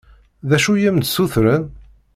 D 0.49 0.51
acu 0.55 0.71
i 0.75 0.87
am-d-ssutren? 0.89 1.63